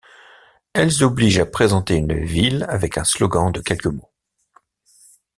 [0.73, 4.09] Elles obligent à présenter une ville avec un slogan de quelques mots.